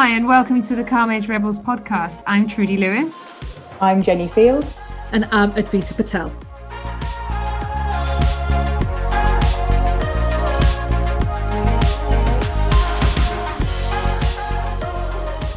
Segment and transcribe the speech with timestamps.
[0.00, 2.22] Hi, and welcome to the Calm Edge Rebels podcast.
[2.26, 3.22] I'm Trudy Lewis.
[3.82, 4.64] I'm Jenny Field.
[5.12, 6.30] And I'm Advita Patel.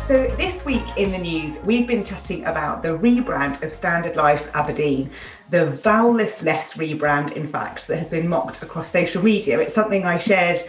[0.05, 4.53] So, this week in the news, we've been chatting about the rebrand of Standard Life
[4.53, 5.09] Aberdeen,
[5.51, 9.61] the vowelless less rebrand, in fact, that has been mocked across social media.
[9.61, 10.59] It's something I shared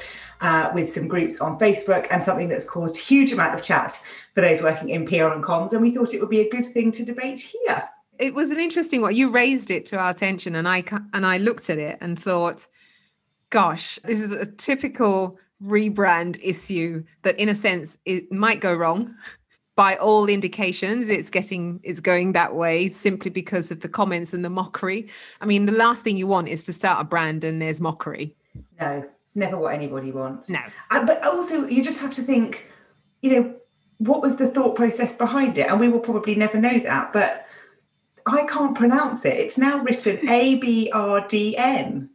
[0.40, 3.98] uh, with some groups on Facebook and something that's caused huge amount of chat
[4.34, 5.72] for those working in PR and comms.
[5.72, 7.88] And we thought it would be a good thing to debate here.
[8.18, 9.14] It was an interesting one.
[9.14, 12.66] You raised it to our attention, and I and I looked at it and thought,
[13.50, 19.14] "Gosh, this is a typical rebrand issue that, in a sense, it might go wrong."
[19.76, 24.44] by all indications it's getting it's going that way simply because of the comments and
[24.44, 25.08] the mockery
[25.40, 28.34] i mean the last thing you want is to start a brand and there's mockery
[28.80, 30.48] no never what anybody wants.
[30.48, 30.60] No.
[30.90, 32.70] Uh, but also, you just have to think,
[33.22, 33.54] you know,
[33.98, 35.68] what was the thought process behind it?
[35.68, 37.12] And we will probably never know that.
[37.12, 37.46] But
[38.26, 39.36] I can't pronounce it.
[39.38, 42.10] It's now written A B R D N.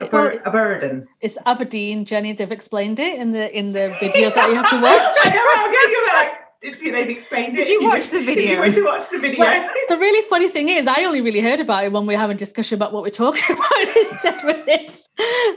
[0.00, 1.08] A, bur- a burden.
[1.20, 2.32] It's Aberdeen, Jenny.
[2.32, 4.84] They've explained it in the in the video that you have to watch.
[5.24, 5.90] I know.
[5.90, 7.64] You're like, if they've explained it.
[7.64, 8.62] Did you watch the video?
[8.62, 9.40] Did you watch the video?
[9.40, 12.20] Well, the really funny thing is, I only really heard about it when we were
[12.20, 15.08] having a discussion about what we're talking about instead with this.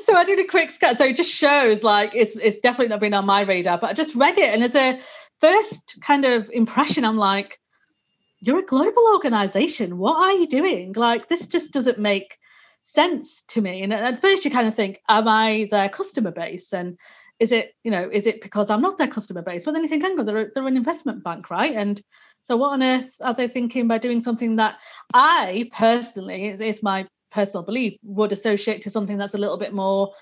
[0.06, 0.98] So I did a quick scan.
[0.98, 3.94] So it just shows like it's it's definitely not been on my radar, but I
[3.94, 5.00] just read it, and as a
[5.40, 7.60] first kind of impression, I'm like,
[8.40, 9.98] you're a global organization.
[9.98, 10.94] What are you doing?
[10.94, 12.38] Like this just doesn't make
[12.84, 13.84] sense to me.
[13.84, 16.74] And at first, you kind of think, am I their customer base?
[16.74, 16.98] And
[17.42, 19.64] is it you know is it because i'm not their customer base?
[19.66, 21.76] But then you think hang on they're, they're an investment bank right?
[21.76, 22.02] And
[22.44, 24.80] so what on earth are they thinking by doing something that
[25.14, 29.74] i personally is, is my personal belief would associate to something that's a little bit
[29.74, 30.14] more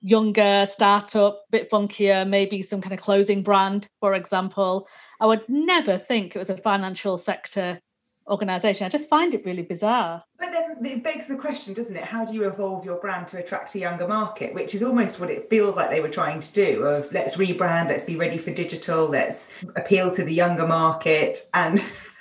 [0.00, 4.88] younger startup bit funkier maybe some kind of clothing brand for example?
[5.20, 7.80] I would never think it was a financial sector
[8.28, 8.86] organization.
[8.86, 10.22] I just find it really bizarre.
[10.38, 12.04] But then it begs the question, doesn't it?
[12.04, 14.54] How do you evolve your brand to attract a younger market?
[14.54, 17.88] Which is almost what it feels like they were trying to do of let's rebrand,
[17.88, 19.46] let's be ready for digital, let's
[19.76, 21.48] appeal to the younger market.
[21.54, 21.82] And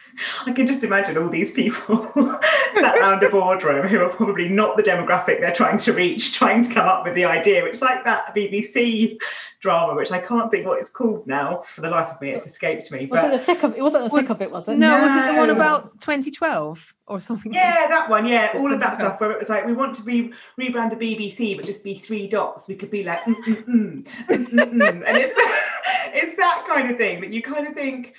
[0.46, 1.98] I can just imagine all these people
[2.74, 6.64] sat around a boardroom who are probably not the demographic they're trying to reach, trying
[6.64, 7.66] to come up with the idea.
[7.66, 9.20] It's like that BBC
[9.60, 11.62] drama, which I can't think what it's called now.
[11.62, 13.06] For the life of me, it's escaped me.
[13.06, 13.34] Was but...
[13.34, 13.82] it the thick of it?
[13.82, 14.52] Wasn't the was, thick of it?
[14.52, 14.78] Was it?
[14.78, 17.54] No, no, was it the one about 2012 or something?
[17.54, 18.26] Yeah, that one.
[18.26, 21.16] Yeah, all of that stuff where it was like we want to re- rebrand the
[21.16, 22.68] BBC, but just be three dots.
[22.68, 25.04] We could be like, mm, mm, mm, mm, mm, mm.
[25.08, 25.36] and it's
[26.14, 28.14] it's that kind of thing that you kind of think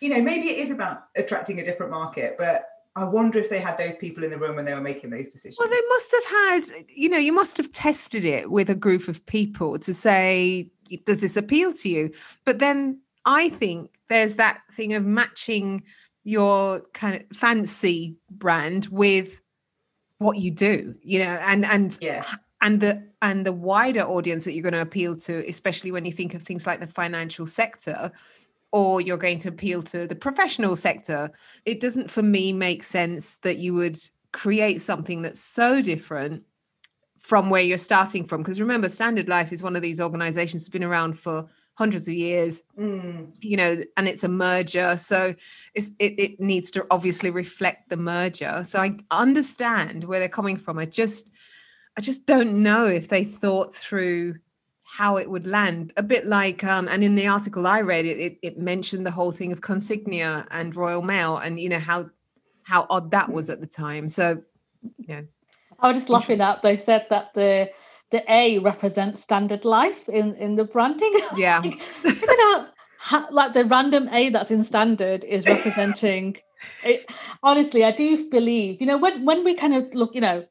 [0.00, 2.66] you know, maybe it is about attracting a different market, but
[2.96, 5.28] I wonder if they had those people in the room when they were making those
[5.28, 5.56] decisions.
[5.58, 9.06] Well, they must have had, you know, you must have tested it with a group
[9.08, 10.70] of people to say,
[11.06, 12.12] does this appeal to you?
[12.44, 15.84] But then I think there's that thing of matching
[16.24, 19.40] your kind of fancy brand with
[20.18, 22.24] what you do, you know, and and yeah.
[22.60, 26.12] and the and the wider audience that you're going to appeal to, especially when you
[26.12, 28.10] think of things like the financial sector
[28.72, 31.30] or you're going to appeal to the professional sector.
[31.64, 33.98] It doesn't, for me, make sense that you would
[34.32, 36.44] create something that's so different
[37.18, 38.42] from where you're starting from.
[38.42, 42.14] Because remember, Standard Life is one of these organizations that's been around for hundreds of
[42.14, 43.34] years, mm.
[43.40, 44.96] you know, and it's a merger.
[44.96, 45.34] So
[45.74, 48.62] it, it needs to obviously reflect the merger.
[48.64, 50.78] So I understand where they're coming from.
[50.78, 51.30] I just,
[51.96, 54.36] I just don't know if they thought through
[54.96, 55.92] how it would land.
[55.96, 59.10] A bit like um, and in the article i read it, it, it mentioned the
[59.10, 62.10] whole thing of consignia and royal mail and you know how
[62.62, 64.08] how odd that was at the time.
[64.08, 64.42] So
[64.98, 65.22] yeah.
[65.78, 67.70] I was just laughing at they said that the
[68.10, 71.20] the a represents standard life in in the branding.
[71.36, 71.60] Yeah.
[71.60, 76.36] Like, like the random a that's in standard is representing
[76.84, 77.10] it
[77.42, 80.44] honestly i do believe you know when when we kind of look you know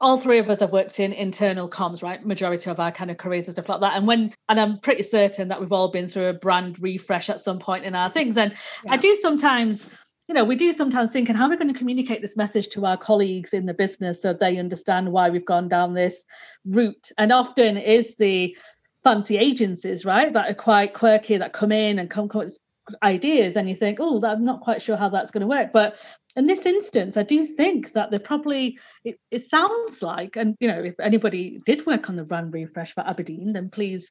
[0.00, 2.24] all three of us have worked in internal comms, right?
[2.24, 3.96] Majority of our kind of careers and stuff like that.
[3.96, 7.40] And when, and I'm pretty certain that we've all been through a brand refresh at
[7.40, 8.36] some point in our things.
[8.36, 8.54] And
[8.84, 8.92] yeah.
[8.92, 9.84] I do sometimes,
[10.26, 12.68] you know, we do sometimes think, and how are we going to communicate this message
[12.68, 16.24] to our colleagues in the business so they understand why we've gone down this
[16.64, 17.10] route?
[17.18, 18.56] And often is the
[19.04, 22.58] fancy agencies, right, that are quite quirky, that come in and come, come with
[23.02, 25.72] ideas, and you think, oh, I'm not quite sure how that's going to work.
[25.72, 25.96] But
[26.36, 30.68] in this instance, I do think that they're probably, it, it, sounds like, and you
[30.68, 34.10] know, if anybody did work on the brand refresh for Aberdeen, then please,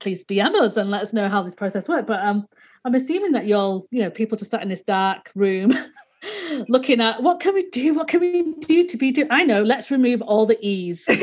[0.00, 2.08] please DM us and let us know how this process worked.
[2.08, 2.46] But um,
[2.84, 5.74] I'm assuming that you're, you know, people just sat in this dark room
[6.68, 7.94] looking at what can we do?
[7.94, 9.26] What can we do to be do?
[9.30, 11.04] I know, let's remove all the E's.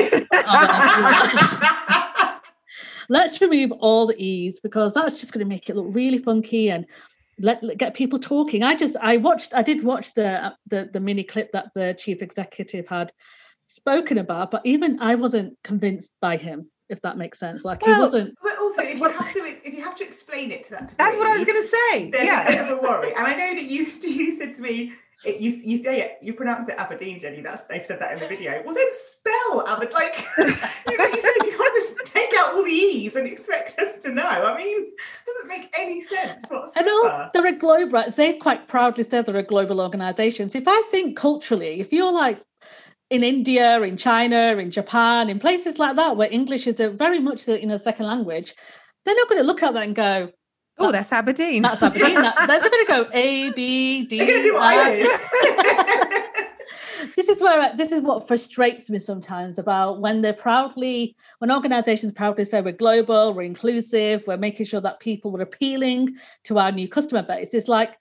[3.08, 6.70] let's remove all the e's because that's just going to make it look really funky
[6.70, 6.86] and
[7.38, 8.62] let, let, get people talking.
[8.62, 11.94] I just I watched I did watch the uh, the the mini clip that the
[11.98, 13.12] chief executive had
[13.66, 17.64] spoken about, but even I wasn't convinced by him if that makes sense.
[17.64, 18.34] Like well, he wasn't.
[18.42, 20.96] But also, if you have to, if you have to explain it to that, degree,
[20.98, 22.10] that's what I was going to say.
[22.10, 23.12] There's yeah, a bit of a worry.
[23.14, 24.92] And I know that you you said to me,
[25.24, 27.40] it, you you say it, you pronounce it Aberdeen, Jenny.
[27.40, 28.62] That's they've said that in the video.
[28.64, 29.94] Well, then spell Aberdeen.
[29.94, 30.52] Like you,
[31.22, 34.26] said, you can't just take out all the e's and expect us to know.
[34.26, 36.88] I mean, it doesn't make any sense whatsoever.
[36.88, 38.04] And all, they're a global.
[38.14, 40.50] They've quite proudly said they're a global organisation.
[40.50, 42.42] So if I think culturally, if you're like
[43.08, 47.20] in India, in China, in Japan, in places like that where English is a very
[47.20, 48.54] much you know second language,
[49.06, 50.30] they're not going to look at that and go,
[50.78, 52.14] "Oh, that's Aberdeen." That's Aberdeen.
[52.14, 54.18] that, they're going to go A B D.
[54.18, 56.32] They're going to do I
[57.16, 62.12] this is where this is what frustrates me sometimes about when they're proudly when organizations
[62.12, 66.14] proudly say we're global we're inclusive we're making sure that people are appealing
[66.44, 67.98] to our new customer base it's like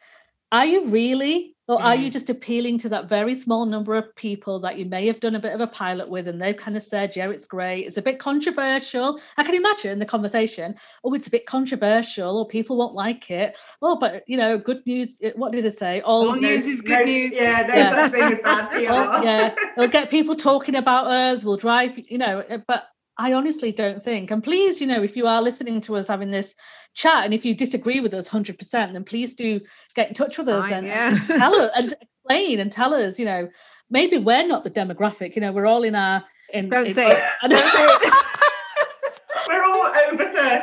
[0.52, 2.14] are you really or are you mm.
[2.14, 5.40] just appealing to that very small number of people that you may have done a
[5.40, 7.88] bit of a pilot with and they've kind of said, yeah, it's great.
[7.88, 9.20] It's a bit controversial.
[9.38, 10.76] I can imagine the conversation.
[11.04, 13.58] Oh, it's a bit controversial or people won't like it.
[13.82, 15.18] Oh, but you know, good news.
[15.36, 16.02] What did it say?
[16.02, 17.32] All, All news is good no, news.
[17.34, 17.92] Yeah, no yeah.
[17.92, 18.92] such thing as bad PR.
[18.92, 21.44] well, yeah, it'll get people talking about us.
[21.44, 22.84] We'll drive, you know, eh, but
[23.18, 24.32] I honestly don't think.
[24.32, 26.54] And please, you know, if you are listening to us having this
[26.94, 29.62] chat, and if you disagree with us 100%, then please do
[29.96, 31.10] get in touch with us and, yeah.
[31.10, 33.48] and tell us and explain and tell us, you know,
[33.90, 35.36] maybe we're not the demographic.
[35.36, 36.24] You know, we're all in our.
[36.54, 37.24] In, don't in, say it.
[37.50, 38.14] Don't say it.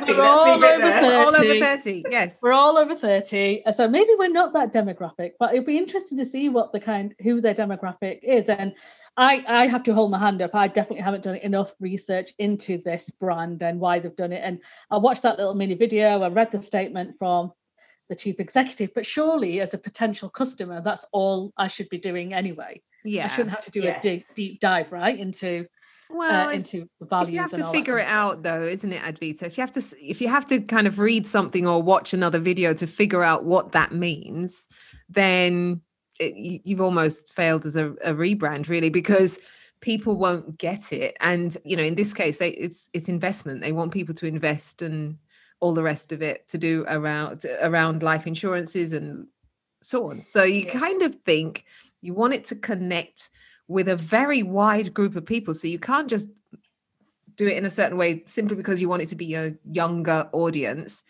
[0.08, 1.02] we're all over 30.
[1.02, 1.43] We're all over 30.
[1.43, 2.05] all over 30.
[2.11, 2.38] Yes.
[2.43, 3.62] We're all over 30.
[3.76, 7.14] So maybe we're not that demographic, but it'd be interesting to see what the kind
[7.23, 8.49] who their demographic is.
[8.49, 8.75] And
[9.17, 10.55] I, I have to hold my hand up.
[10.55, 14.43] I definitely haven't done enough research into this brand and why they've done it.
[14.43, 16.23] And I watched that little mini video.
[16.23, 17.52] I read the statement from
[18.08, 22.32] the chief executive, but surely as a potential customer, that's all I should be doing
[22.34, 22.82] anyway.
[23.05, 23.25] Yeah.
[23.25, 23.99] I shouldn't have to do yes.
[23.99, 25.19] a deep, deep dive, right?
[25.19, 25.64] Into uh,
[26.12, 27.32] well, uh, into the values.
[27.32, 29.43] You have to figure it out, though, isn't it, Advita?
[29.44, 32.38] If you have to, if you have to kind of read something or watch another
[32.38, 34.67] video to figure out what that means,
[35.09, 35.81] then
[36.19, 39.38] it, you've almost failed as a, a rebrand really because
[39.81, 43.73] people won't get it and you know in this case they it's it's investment they
[43.73, 45.19] want people to invest and
[45.61, 49.26] all the rest of it to do around around life insurances and
[49.82, 50.79] so on so you yeah.
[50.79, 51.65] kind of think
[52.00, 53.31] you want it to connect
[53.69, 55.55] with a very wide group of people.
[55.55, 56.29] So you can't just
[57.37, 60.29] do it in a certain way simply because you want it to be a younger
[60.32, 61.05] audience.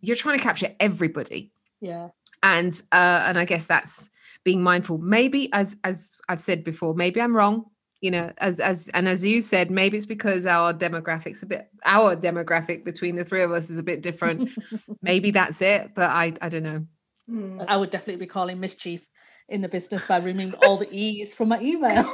[0.00, 1.52] You're trying to capture everybody.
[1.80, 2.08] Yeah.
[2.42, 4.10] And uh and i guess that's
[4.44, 4.98] being mindful.
[4.98, 7.66] Maybe as as i've said before maybe i'm wrong
[8.02, 11.70] you know as as and as you said maybe it's because our demographics a bit
[11.86, 14.50] our demographic between the three of us is a bit different.
[15.02, 16.86] Maybe that's it but i i don't know.
[17.30, 17.64] Mm.
[17.68, 19.06] i would definitely be calling mischief
[19.52, 22.04] in the business by removing all the e's from my email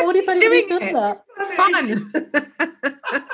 [0.00, 0.92] what if anybody does it.
[0.92, 1.74] that it's fun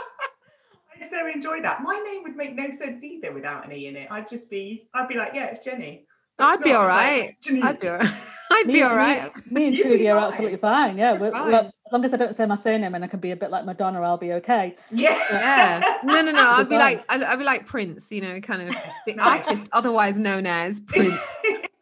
[1.00, 1.82] I so enjoy that.
[1.82, 4.08] My name would make no sense either without an E in it.
[4.10, 6.06] I'd just be, I'd be like, yeah, it's Jenny.
[6.38, 7.36] I'd be all right.
[7.62, 8.14] I'd be all right.
[8.58, 9.34] I'd be all right.
[9.50, 10.98] Me, me and Trudy are absolutely fine.
[10.98, 11.52] Yeah, we're, fine.
[11.52, 13.50] We're, as long as I don't say my surname and I can be a bit
[13.50, 14.76] like Madonna, I'll be okay.
[14.90, 15.18] Yeah.
[15.30, 15.98] yeah.
[16.04, 16.50] No, no, no.
[16.50, 18.10] I'd be like, I'd, I'd, be like Prince.
[18.12, 21.20] You know, kind of the artist, otherwise known as Prince.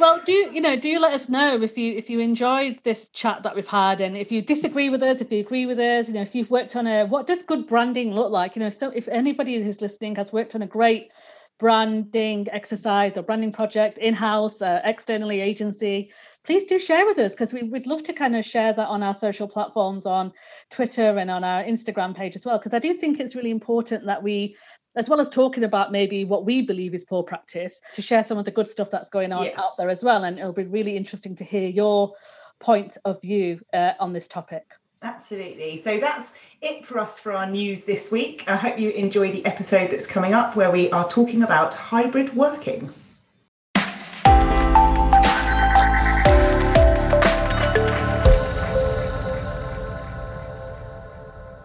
[0.00, 2.78] well do you, you know do you let us know if you if you enjoyed
[2.84, 5.78] this chat that we've had and if you disagree with us if you agree with
[5.78, 8.60] us you know if you've worked on a what does good branding look like you
[8.60, 11.10] know so if anybody who's listening has worked on a great
[11.58, 16.10] branding exercise or branding project in-house uh, externally agency
[16.44, 19.02] please do share with us because we would love to kind of share that on
[19.02, 20.32] our social platforms on
[20.70, 24.04] twitter and on our instagram page as well because i do think it's really important
[24.04, 24.56] that we
[24.96, 28.38] as well as talking about maybe what we believe is poor practice to share some
[28.38, 29.60] of the good stuff that's going on yeah.
[29.60, 32.12] out there as well and it'll be really interesting to hear your
[32.60, 34.64] point of view uh, on this topic
[35.04, 35.82] Absolutely.
[35.82, 36.32] So that's
[36.62, 38.44] it for us for our news this week.
[38.46, 42.34] I hope you enjoy the episode that's coming up where we are talking about hybrid
[42.34, 42.92] working.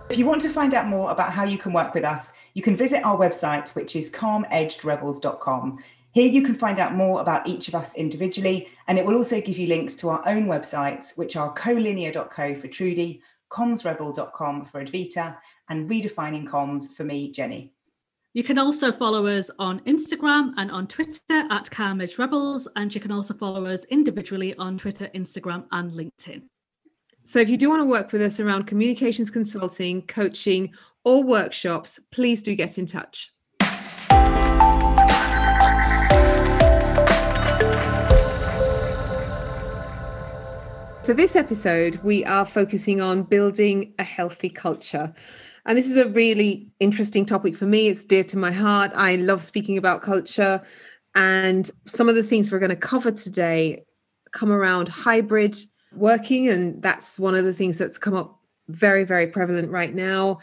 [0.10, 2.62] If you want to find out more about how you can work with us, you
[2.62, 5.79] can visit our website, which is calmedgedrebels.com.
[6.12, 9.39] Here you can find out more about each of us individually, and it will also
[9.42, 15.38] give you links to our own websites, which are colinear.co for Trudy, commsrebel.com for Advita,
[15.70, 17.74] and redefining comms for me, Jenny.
[18.34, 23.01] You can also follow us on Instagram and on Twitter at Calm Rebels, and you
[23.01, 26.44] can also follow us individually on Twitter, Instagram, and LinkedIn.
[27.24, 30.74] So if you do want to work with us around communications consulting, coaching,
[31.04, 33.32] or workshops, please do get in touch.
[41.03, 45.13] For this episode, we are focusing on building a healthy culture.
[45.65, 47.88] And this is a really interesting topic for me.
[47.88, 48.91] It's dear to my heart.
[48.94, 50.62] I love speaking about culture.
[51.15, 53.86] And some of the things we're going to cover today
[54.34, 55.56] come around hybrid
[55.96, 56.48] working.
[56.50, 60.39] And that's one of the things that's come up very, very prevalent right now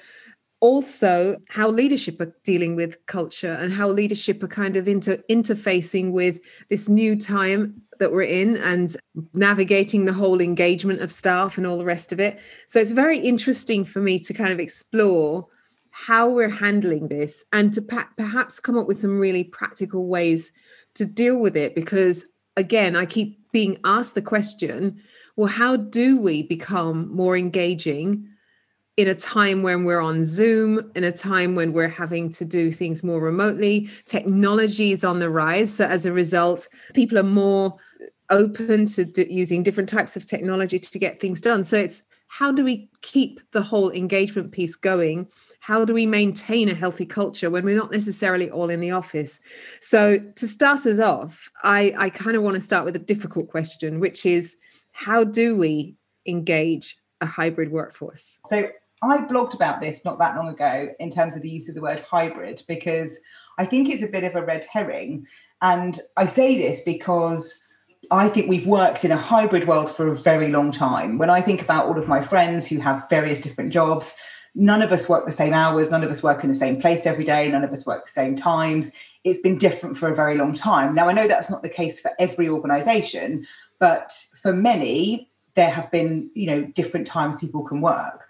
[0.60, 6.12] also how leadership are dealing with culture and how leadership are kind of inter- interfacing
[6.12, 8.96] with this new time that we're in and
[9.34, 12.38] navigating the whole engagement of staff and all the rest of it.
[12.66, 15.46] So it's very interesting for me to kind of explore
[15.90, 20.52] how we're handling this and to pa- perhaps come up with some really practical ways
[20.94, 22.26] to deal with it because
[22.58, 25.00] again I keep being asked the question
[25.36, 28.28] well how do we become more engaging
[28.96, 32.72] in a time when we're on Zoom, in a time when we're having to do
[32.72, 33.90] things more remotely.
[34.06, 35.72] Technology is on the rise.
[35.74, 37.76] So, as a result, people are more
[38.30, 41.62] open to do, using different types of technology to get things done.
[41.62, 45.28] So, it's how do we keep the whole engagement piece going?
[45.60, 49.40] How do we maintain a healthy culture when we're not necessarily all in the office?
[49.80, 53.48] So, to start us off, I, I kind of want to start with a difficult
[53.48, 54.56] question, which is
[54.92, 58.38] how do we engage a hybrid workforce?
[58.46, 58.70] So,
[59.02, 61.82] I blogged about this not that long ago in terms of the use of the
[61.82, 63.18] word hybrid because
[63.58, 65.26] I think it's a bit of a red herring.
[65.62, 67.62] And I say this because
[68.10, 71.18] I think we've worked in a hybrid world for a very long time.
[71.18, 74.14] When I think about all of my friends who have various different jobs,
[74.54, 77.04] none of us work the same hours, none of us work in the same place
[77.04, 78.92] every day, none of us work the same times.
[79.24, 80.94] It's been different for a very long time.
[80.94, 83.46] Now, I know that's not the case for every organization,
[83.78, 88.25] but for many, there have been, you know, different times people can work.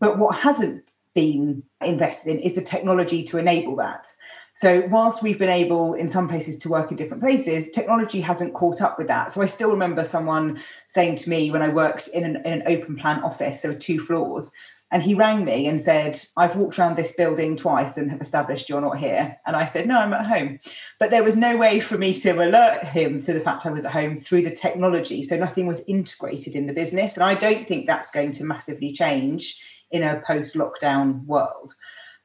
[0.00, 4.06] But what hasn't been invested in is the technology to enable that.
[4.54, 8.54] So, whilst we've been able in some places to work in different places, technology hasn't
[8.54, 9.32] caught up with that.
[9.32, 12.62] So, I still remember someone saying to me when I worked in an, in an
[12.66, 14.50] open plan office, there were two floors,
[14.90, 18.68] and he rang me and said, I've walked around this building twice and have established
[18.68, 19.38] you're not here.
[19.46, 20.58] And I said, No, I'm at home.
[20.98, 23.84] But there was no way for me to alert him to the fact I was
[23.84, 25.22] at home through the technology.
[25.22, 27.14] So, nothing was integrated in the business.
[27.14, 31.74] And I don't think that's going to massively change in a post lockdown world.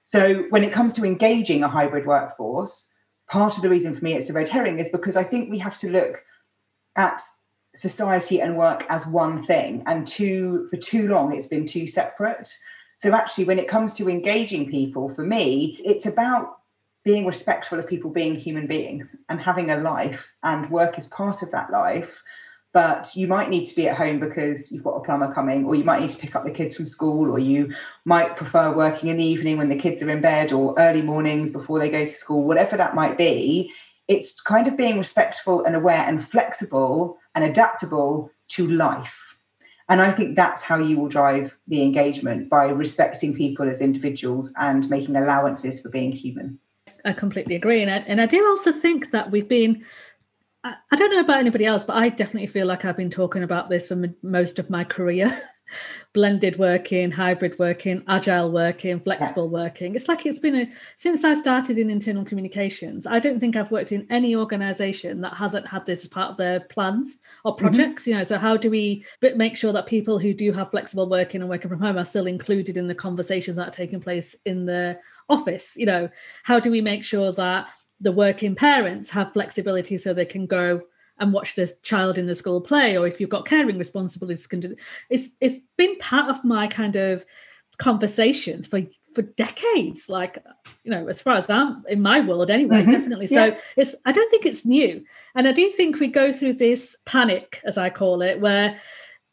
[0.04, 2.94] So, when it comes to engaging a hybrid workforce,
[3.28, 5.58] part of the reason for me it's a red herring is because I think we
[5.60, 6.24] have to look
[6.96, 7.22] at
[7.74, 9.84] society and work as one thing.
[9.88, 12.50] And too, for too long, it's been too separate.
[12.98, 16.60] So, actually, when it comes to engaging people, for me, it's about
[17.04, 21.42] being respectful of people being human beings and having a life, and work is part
[21.42, 22.24] of that life
[22.76, 25.76] but you might need to be at home because you've got a plumber coming, or
[25.76, 29.08] you might need to pick up the kids from school, or you might prefer working
[29.08, 32.02] in the evening when the kids are in bed, or early mornings before they go
[32.02, 33.72] to school, whatever that might be.
[34.10, 39.38] It's kind of being respectful and aware and flexible and adaptable to life.
[39.88, 44.54] And I think that's how you will drive the engagement by respecting people as individuals
[44.60, 46.60] and making allowances for being human.
[47.06, 47.82] I completely agree.
[47.82, 49.86] And I, and I do also think that we've been
[50.66, 53.70] I, don't know about anybody else, but I definitely feel like I've been talking about
[53.70, 55.42] this for m- most of my career.
[56.14, 59.96] Blended working, hybrid working, agile working, flexible working.
[59.96, 63.08] It's like it's been a since I started in internal communications.
[63.08, 66.38] I don't think I've worked in any organization that hasn't had this as part of
[66.38, 67.66] their plans or mm-hmm.
[67.66, 68.04] projects.
[68.04, 68.10] Mm-hmm.
[68.12, 69.06] You know, so how do we
[69.36, 72.28] make sure that people who do have flexible working and working from home are still
[72.28, 75.74] included in the conversations that are taking place in the office?
[75.76, 76.10] You know,
[76.44, 80.82] how do we make sure that the working parents have flexibility so they can go
[81.20, 84.60] and watch the child in the school play or if you've got caring responsibilities can
[84.60, 84.76] do
[85.10, 87.26] it's it's been part of my kind of
[87.78, 88.82] conversations for
[89.14, 90.44] for decades like
[90.84, 92.92] you know as far as i'm in my world anyway mm-hmm.
[92.92, 93.58] definitely so yeah.
[93.78, 95.04] it's i don't think it's new
[95.36, 98.80] and i do think we go through this panic as i call it where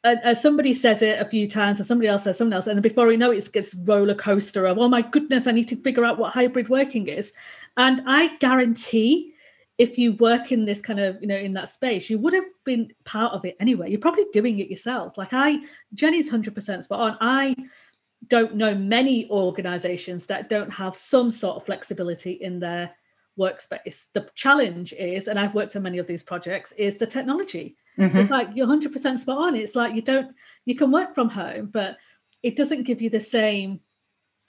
[0.05, 3.07] uh, somebody says it a few times, or somebody else says something else, and before
[3.07, 6.05] we know it, it gets roller coaster of, oh my goodness, I need to figure
[6.05, 7.33] out what hybrid working is.
[7.77, 9.35] And I guarantee
[9.79, 12.45] if you work in this kind of, you know, in that space, you would have
[12.65, 13.91] been part of it anyway.
[13.91, 15.59] You're probably doing it yourselves Like I,
[15.95, 17.17] Jenny's 100% spot on.
[17.21, 17.57] I
[18.29, 22.95] don't know many organizations that don't have some sort of flexibility in their
[23.39, 24.07] workspace.
[24.13, 27.77] The challenge is, and I've worked on many of these projects, is the technology.
[27.99, 28.19] Mm-hmm.
[28.19, 29.57] It's like you're 100% spot on.
[29.57, 31.97] It's like you don't, you can work from home, but
[32.43, 33.81] it doesn't give you the same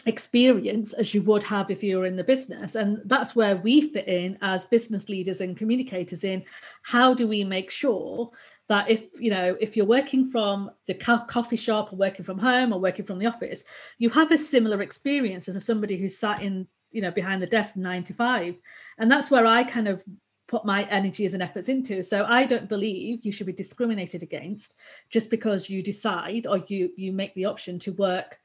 [0.05, 2.75] experience as you would have if you were in the business.
[2.75, 6.43] And that's where we fit in as business leaders and communicators in
[6.81, 8.31] how do we make sure
[8.67, 12.37] that if you know if you're working from the co- coffee shop or working from
[12.37, 13.61] home or working from the office
[13.97, 17.75] you have a similar experience as somebody who sat in you know behind the desk
[17.75, 18.55] nine to five.
[18.97, 20.01] And that's where i kind of
[20.47, 22.03] put my energies and efforts into.
[22.03, 24.75] So i don't believe you should be discriminated against
[25.09, 28.39] just because you decide or you you make the option to work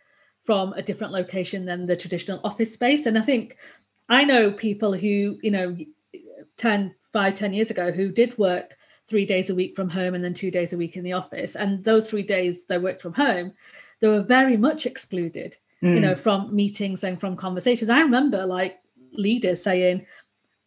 [0.49, 3.57] from a different location than the traditional office space and i think
[4.09, 5.77] i know people who you know
[6.57, 8.79] 10 5 10 years ago who did work
[9.09, 11.57] three days a week from home and then two days a week in the office.
[11.57, 13.53] And those three days they worked from home,
[14.01, 15.95] they were very much excluded, mm.
[15.95, 17.91] you know, from meetings and from conversations.
[17.91, 18.79] I remember like
[19.13, 20.07] leaders saying,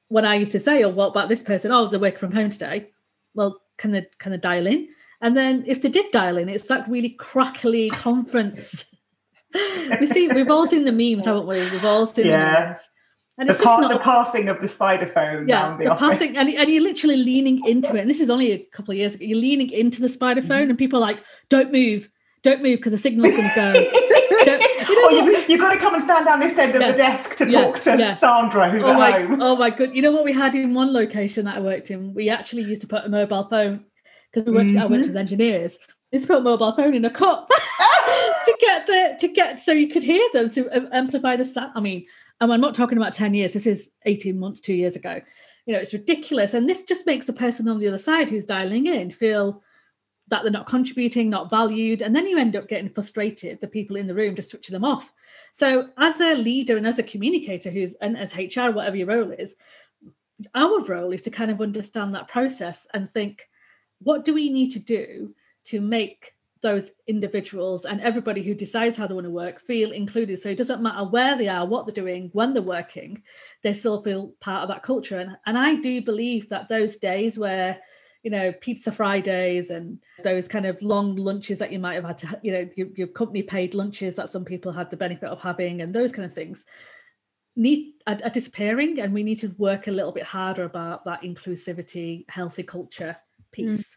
[0.08, 1.72] when I used to say, oh, what about this person?
[1.72, 2.90] Oh, they're working from home today.
[3.36, 4.90] Well, can they can they dial in?
[5.22, 8.84] And then if they did dial in, it's like really crackly conference.
[10.00, 11.56] we see we've all seen the memes, haven't we?
[11.56, 12.54] We've all seen yeah.
[12.54, 12.78] the memes.
[13.38, 16.70] And the, not, the passing of the spider phone yeah, the, the passing, and, and
[16.70, 18.02] you're literally leaning into it.
[18.02, 19.26] And this is only a couple of years ago.
[19.26, 20.70] You're leaning into the spider phone, mm-hmm.
[20.72, 22.08] and people are like, "Don't move,
[22.44, 23.74] don't move, because the signal's going to go."
[24.46, 26.92] you know you've got to come and stand down this end of yeah.
[26.92, 28.12] the desk to talk to yeah.
[28.12, 29.42] Sandra, who's oh at my, home.
[29.42, 29.96] Oh my good!
[29.96, 32.14] You know what we had in one location that I worked in?
[32.14, 33.86] We actually used to put a mobile phone
[34.32, 34.70] because we worked.
[34.70, 34.80] Mm-hmm.
[34.80, 35.78] I worked with engineers.
[36.12, 37.50] We used to put a mobile phone in a cup
[38.46, 41.72] to get the to get so you could hear them to um, amplify the sound.
[41.76, 42.06] I mean
[42.42, 45.22] and I'm not talking about 10 years, this is 18 months, two years ago.
[45.68, 46.56] You know, it's ridiculous.
[46.56, 49.62] And this just makes a person on the other side who's dialing in feel
[50.30, 52.02] that they're not contributing, not valued.
[52.02, 54.84] And then you end up getting frustrated, the people in the room just switching them
[54.84, 55.14] off.
[55.54, 59.32] So, as a leader and as a communicator who's, and as HR, whatever your role
[59.32, 59.56] is,
[60.56, 63.48] our role is to kind of understand that process and think,
[64.00, 69.08] what do we need to do to make those individuals and everybody who decides how
[69.08, 70.40] they want to work feel included.
[70.40, 73.24] So it doesn't matter where they are, what they're doing, when they're working,
[73.64, 75.20] they still feel part of that culture.
[75.20, 77.80] And, and I do believe that those days where,
[78.24, 82.18] you know, pizza Fridays and those kind of long lunches that you might have had
[82.20, 85.42] to, you know, your, your company paid lunches that some people had the benefit of
[85.42, 86.64] having and those kind of things
[87.56, 91.22] need are, are disappearing and we need to work a little bit harder about that
[91.22, 93.18] inclusivity healthy culture
[93.52, 93.96] piece mm.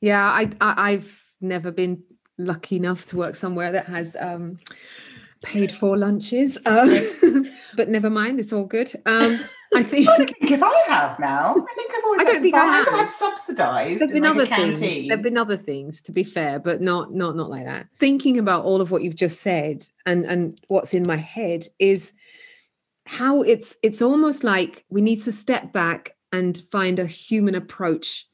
[0.00, 2.02] yeah I, I i've never been
[2.38, 4.58] lucky enough to work somewhere that has um,
[5.42, 6.58] paid for lunches.
[6.66, 8.92] Um, but never mind, it's all good.
[9.06, 9.44] Um,
[9.74, 12.20] I think, I think if I have now, I think I've always.
[12.20, 12.88] I don't think I have.
[12.88, 14.00] had subsidised.
[14.00, 15.08] There've been like other things.
[15.08, 17.88] There've been other things, to be fair, but not not not like that.
[17.96, 22.12] Thinking about all of what you've just said and and what's in my head is
[23.06, 28.26] how it's it's almost like we need to step back and find a human approach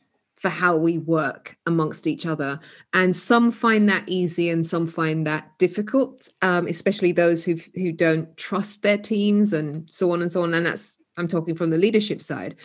[0.42, 2.58] for how we work amongst each other.
[2.92, 7.92] And some find that easy and some find that difficult, um, especially those who who
[7.92, 10.52] don't trust their teams and so on and so on.
[10.52, 12.56] And that's I'm talking from the leadership side.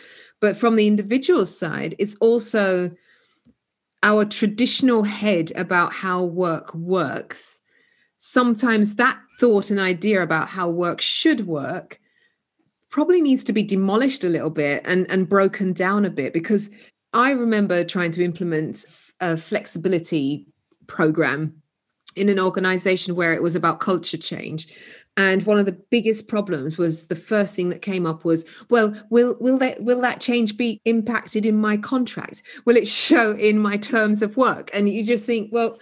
[0.42, 2.92] But from the individual side, it's also
[4.02, 7.62] our traditional head about how work works.
[8.18, 12.00] Sometimes that thought and idea about how work should work
[12.90, 16.72] probably needs to be demolished a little bit and, and broken down a bit because
[17.18, 18.86] I remember trying to implement
[19.20, 20.46] a flexibility
[20.86, 21.64] program
[22.16, 24.68] in an organization where it was about culture change.
[25.18, 28.94] And one of the biggest problems was the first thing that came up was well
[29.10, 32.44] will will that will that change be impacted in my contract?
[32.66, 34.70] Will it show in my terms of work?
[34.76, 35.80] And you just think well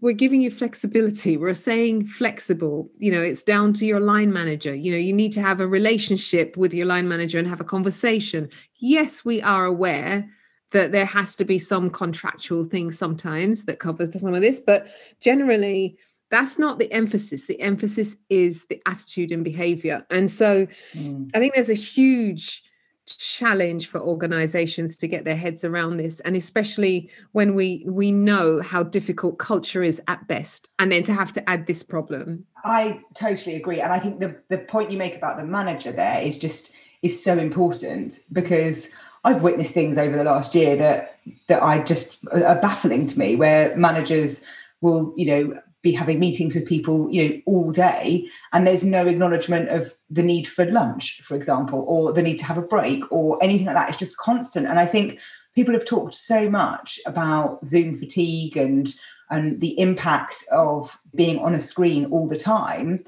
[0.00, 1.36] we're giving you flexibility.
[1.36, 2.90] We're saying flexible.
[2.96, 4.74] You know it's down to your line manager.
[4.74, 7.64] You know you need to have a relationship with your line manager and have a
[7.64, 8.48] conversation.
[8.78, 10.30] Yes we are aware
[10.72, 14.88] that there has to be some contractual things sometimes that cover some of this, but
[15.20, 15.96] generally,
[16.30, 17.46] that's not the emphasis.
[17.46, 20.04] The emphasis is the attitude and behavior.
[20.10, 21.30] And so mm.
[21.34, 22.64] I think there's a huge
[23.06, 28.60] challenge for organizations to get their heads around this and especially when we we know
[28.60, 33.00] how difficult culture is at best and then to have to add this problem i
[33.14, 36.36] totally agree and i think the the point you make about the manager there is
[36.36, 38.88] just is so important because
[39.24, 43.36] I've witnessed things over the last year that that I just are baffling to me,
[43.36, 44.44] where managers
[44.80, 49.06] will, you know, be having meetings with people, you know, all day, and there's no
[49.06, 53.02] acknowledgement of the need for lunch, for example, or the need to have a break,
[53.10, 53.88] or anything like that.
[53.88, 54.66] It's just constant.
[54.66, 55.20] And I think
[55.54, 58.92] people have talked so much about Zoom fatigue and
[59.30, 63.04] and the impact of being on a screen all the time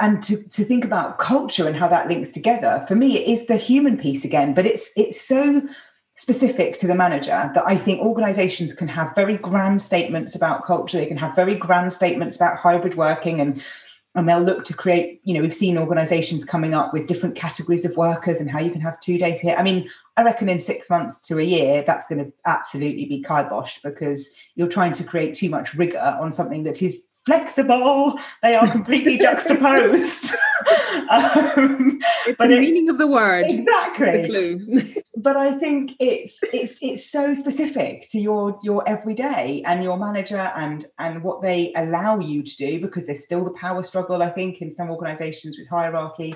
[0.00, 3.46] and to, to think about culture and how that links together for me it is
[3.46, 5.62] the human piece again but it's it's so
[6.16, 10.98] specific to the manager that i think organizations can have very grand statements about culture.
[10.98, 13.62] They can have very grand statements about hybrid working and
[14.16, 17.84] and they'll look to create you know we've seen organizations coming up with different categories
[17.84, 19.56] of workers and how you can have two days here.
[19.58, 23.22] I mean i reckon in six months to a year that's going to absolutely be
[23.22, 28.18] kiboshed because you're trying to create too much rigor on something that is flexible.
[28.42, 30.34] They are completely juxtaposed.
[31.10, 31.98] um,
[32.38, 33.46] but the meaning of the word.
[33.48, 34.22] Exactly.
[34.22, 35.02] The clue.
[35.16, 40.52] but I think it's it's it's so specific to your your everyday and your manager
[40.56, 44.30] and and what they allow you to do because there's still the power struggle, I
[44.30, 46.34] think, in some organizations with hierarchy.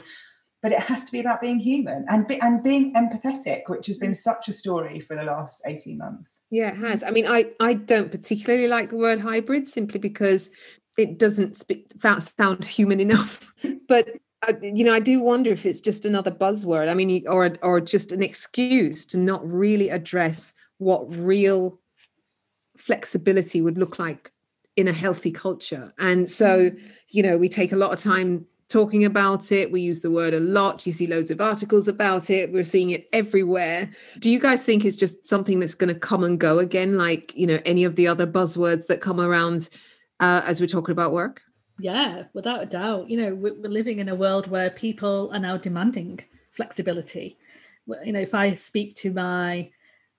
[0.60, 3.96] But it has to be about being human and be, and being empathetic, which has
[3.96, 6.40] been such a story for the last 18 months.
[6.50, 7.04] Yeah, it has.
[7.04, 10.50] I mean, I, I don't particularly like the word hybrid simply because
[10.96, 13.52] it doesn't speak, sound human enough.
[13.88, 14.10] but
[14.46, 16.88] uh, you know, I do wonder if it's just another buzzword.
[16.88, 21.80] I mean, or or just an excuse to not really address what real
[22.76, 24.32] flexibility would look like
[24.76, 25.92] in a healthy culture.
[25.98, 26.80] And so, mm.
[27.08, 29.72] you know, we take a lot of time talking about it.
[29.72, 30.86] We use the word a lot.
[30.86, 32.52] You see loads of articles about it.
[32.52, 33.90] We're seeing it everywhere.
[34.18, 37.34] Do you guys think it's just something that's going to come and go again, like,
[37.34, 39.68] you know, any of the other buzzwords that come around
[40.20, 41.42] uh, as we're talking about work?
[41.78, 43.08] Yeah, without a doubt.
[43.08, 46.20] You know, we're, living in a world where people are now demanding
[46.52, 47.38] flexibility.
[48.04, 49.70] You know, if I speak to my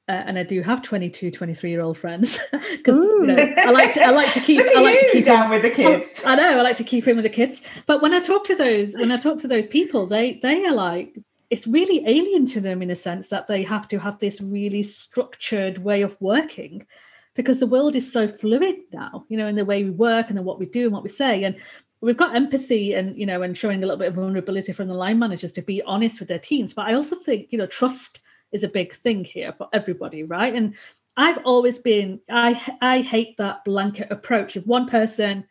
[0.09, 3.93] uh, and I do have 22, 23 year old friends because you know, I like
[3.93, 6.23] to I like to keep I like to keep down with the kids.
[6.25, 7.61] I know I like to keep in with the kids.
[7.85, 10.73] But when I talk to those when I talk to those people, they they are
[10.73, 11.15] like
[11.51, 14.81] it's really alien to them in a sense that they have to have this really
[14.81, 16.87] structured way of working
[17.35, 20.37] because the world is so fluid now, you know, in the way we work and
[20.37, 21.43] then what we do and what we say.
[21.43, 21.55] And
[22.01, 24.93] we've got empathy and, you know, and showing a little bit of vulnerability from the
[24.95, 26.73] line managers to be honest with their teams.
[26.73, 30.53] But I also think, you know, trust is a big thing here for everybody, right?
[30.53, 30.75] And
[31.17, 34.55] I've always been, I I hate that blanket approach.
[34.55, 35.45] If one person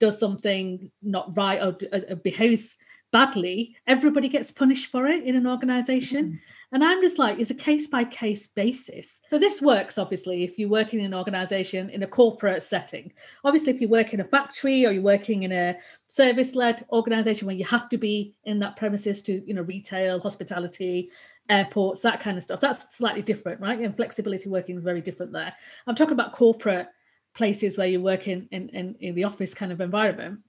[0.00, 2.74] does something not right or, or behaves
[3.12, 6.24] badly, everybody gets punished for it in an organization.
[6.24, 6.36] Mm-hmm.
[6.72, 9.20] And I'm just like, it's a case by case basis.
[9.28, 13.12] So this works obviously if you're working in an organization in a corporate setting.
[13.44, 15.76] Obviously, if you work in a factory or you're working in a
[16.08, 20.18] service led organization where you have to be in that premises to, you know, retail,
[20.18, 21.10] hospitality,
[21.50, 23.78] airports, that kind of stuff, that's slightly different, right?
[23.78, 25.52] And flexibility working is very different there.
[25.86, 26.88] I'm talking about corporate
[27.34, 30.40] places where you're working in, in, in the office kind of environment.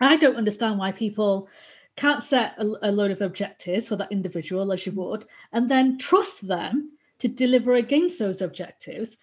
[0.00, 1.48] I don't understand why people
[1.96, 4.96] can't set a, a load of objectives for that individual as you mm.
[4.96, 9.16] would, and then trust them to deliver against those objectives.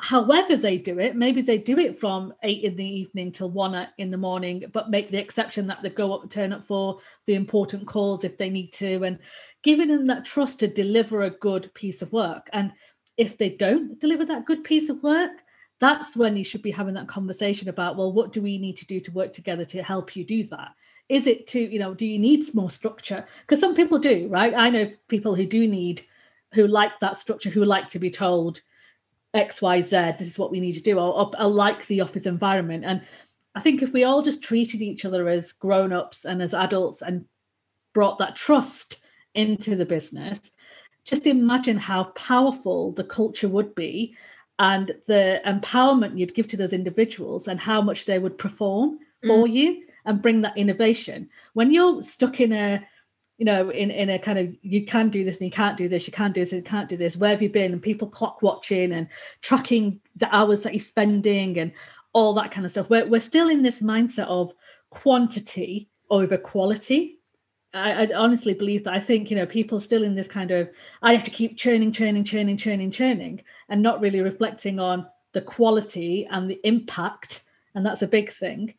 [0.00, 3.88] However, they do it, maybe they do it from eight in the evening till one
[3.98, 7.34] in the morning, but make the exception that they go up, turn up for the
[7.34, 9.18] important calls if they need to, and
[9.64, 12.48] giving them that trust to deliver a good piece of work.
[12.52, 12.72] And
[13.16, 15.32] if they don't deliver that good piece of work,
[15.80, 18.86] that's when you should be having that conversation about, well, what do we need to
[18.86, 20.68] do to work together to help you do that?
[21.08, 23.26] Is it to you know do you need more structure?
[23.42, 24.54] Because some people do right?
[24.54, 26.04] I know people who do need
[26.54, 28.60] who like that structure who like to be told
[29.34, 32.00] x y z this is what we need to do or, or, or like the
[32.00, 32.84] office environment.
[32.84, 33.02] And
[33.54, 37.24] i think if we all just treated each other as grown-ups and as adults and
[37.94, 39.00] brought that trust
[39.34, 40.50] into the business
[41.04, 44.14] just imagine how powerful the culture would be
[44.58, 49.28] and the empowerment you'd give to those individuals and how much they would perform mm.
[49.28, 51.28] for you and bring that innovation.
[51.52, 52.82] When you're stuck in a,
[53.36, 55.86] you know, in, in a kind of you can do this and you can't do
[55.86, 57.74] this, you can't do this and you can't do this, where have you been?
[57.74, 59.06] And people clock watching and
[59.42, 61.72] tracking the hours that you're spending and
[62.14, 62.88] all that kind of stuff.
[62.88, 64.54] We're, we're still in this mindset of
[64.88, 67.18] quantity over quality.
[67.74, 70.70] I, I, honestly believe that I think you know people still in this kind of
[71.02, 75.42] I have to keep churning, churning, churning, churning, churning, and not really reflecting on the
[75.42, 77.42] quality and the impact,
[77.74, 78.72] and that's a big thing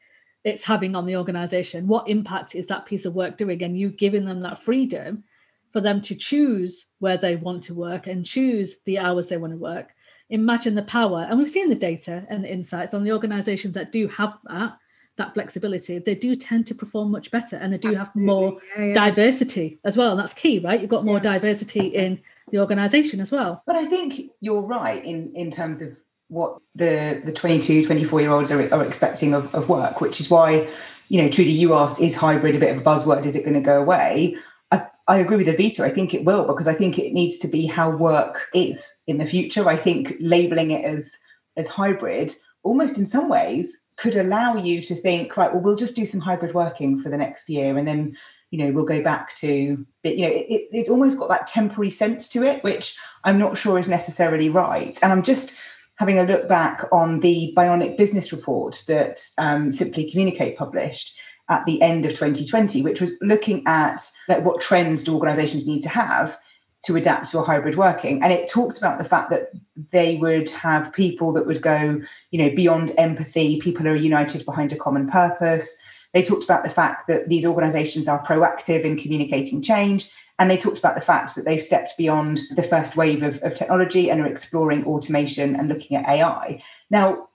[0.43, 1.87] it's having on the organization.
[1.87, 3.61] What impact is that piece of work doing?
[3.63, 5.23] And you giving them that freedom
[5.71, 9.53] for them to choose where they want to work and choose the hours they want
[9.53, 9.89] to work.
[10.29, 13.91] Imagine the power and we've seen the data and the insights on the organizations that
[13.91, 14.77] do have that
[15.17, 15.99] that flexibility.
[15.99, 18.21] They do tend to perform much better and they do Absolutely.
[18.21, 18.93] have more yeah, yeah.
[18.93, 20.11] diversity as well.
[20.11, 20.79] And that's key right?
[20.79, 21.33] You've got more yeah.
[21.33, 22.21] diversity in
[22.51, 23.61] the organization as well.
[23.65, 25.95] But i think you're right in in terms of
[26.29, 30.29] what the the 22 24 year olds are, are expecting of, of work which is
[30.29, 30.67] why
[31.09, 33.53] you know trudy you asked is hybrid a bit of a buzzword is it going
[33.53, 34.35] to go away
[34.71, 35.79] I, I agree with Advita.
[35.79, 39.17] I think it will because I think it needs to be how work is in
[39.17, 39.67] the future.
[39.67, 41.17] I think labeling it as
[41.57, 45.95] as hybrid almost in some ways could allow you to think, right, well, we'll just
[45.95, 48.15] do some hybrid working for the next year and then
[48.51, 51.91] you know we'll go back to you know it, it, it's almost got that temporary
[51.91, 55.55] sense to it which i'm not sure is necessarily right and i'm just
[55.99, 61.15] having a look back on the Bionic Business Report that um, Simply Communicate published.
[61.49, 65.81] at the end of 2020, which was looking at like, what trends do organizations need
[65.81, 66.39] to have
[66.85, 68.23] to adapt to a hybrid working.
[68.23, 69.51] And it talks about the fact that
[69.91, 71.99] they would have people that would go,
[72.31, 75.75] you know, beyond empathy, people are united behind a common purpose.
[76.13, 80.09] They talked about the fact that these organizations are proactive in communicating change.
[80.39, 83.53] And they talked about the fact that they've stepped beyond the first wave of, of
[83.53, 86.61] technology and are exploring automation and looking at AI.
[86.89, 87.27] Now,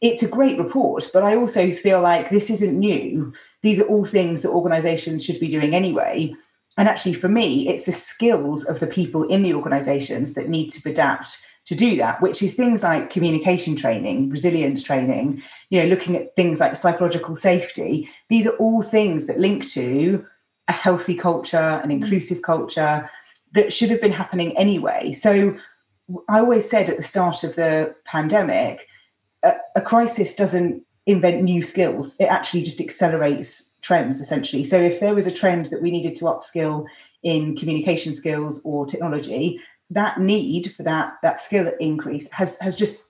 [0.00, 3.32] it's a great report, but I also feel like this isn't new.
[3.62, 6.34] These are all things that organizations should be doing anyway.
[6.78, 10.70] And actually, for me, it's the skills of the people in the organizations that need
[10.70, 15.88] to adapt to do that, which is things like communication training, resilience training, you know,
[15.88, 18.08] looking at things like psychological safety.
[18.28, 20.24] These are all things that link to
[20.68, 21.92] a healthy culture, an mm.
[21.92, 23.08] inclusive culture
[23.52, 25.12] that should have been happening anyway.
[25.12, 25.56] So
[26.28, 28.86] I always said at the start of the pandemic,
[29.42, 32.16] a, a crisis doesn't invent new skills.
[32.18, 34.64] It actually just accelerates trends essentially.
[34.64, 36.86] So if there was a trend that we needed to upskill
[37.22, 43.08] in communication skills or technology, that need for that that skill increase has has just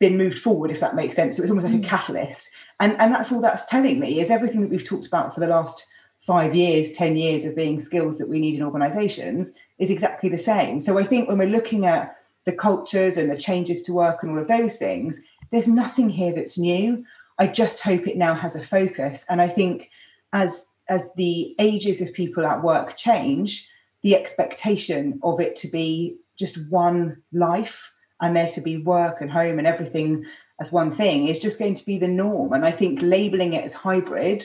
[0.00, 1.36] been moved forward, if that makes sense.
[1.36, 1.84] So it's almost like a mm.
[1.84, 2.50] catalyst.
[2.80, 5.46] And and that's all that's telling me is everything that we've talked about for the
[5.46, 5.86] last
[6.28, 10.36] five years, 10 years of being skills that we need in organizations is exactly the
[10.36, 10.78] same.
[10.78, 12.14] So I think when we're looking at
[12.44, 15.18] the cultures and the changes to work and all of those things,
[15.50, 17.02] there's nothing here that's new.
[17.38, 19.24] I just hope it now has a focus.
[19.30, 19.90] And I think
[20.34, 23.66] as as the ages of people at work change,
[24.02, 29.30] the expectation of it to be just one life and there to be work and
[29.30, 30.24] home and everything
[30.60, 32.52] as one thing is just going to be the norm.
[32.52, 34.44] And I think labeling it as hybrid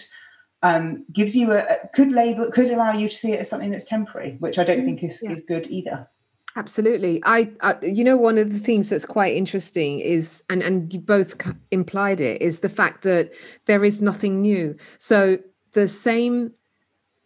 [0.63, 3.85] um, gives you a, could label could allow you to see it as something that's
[3.85, 5.31] temporary, which I don't mm, think is, yeah.
[5.31, 6.07] is good either.
[6.55, 7.21] Absolutely.
[7.25, 10.99] I, I, you know, one of the things that's quite interesting is, and and you
[10.99, 11.35] both
[11.71, 13.33] implied it, is the fact that
[13.65, 14.75] there is nothing new.
[14.97, 15.37] So
[15.73, 16.53] the same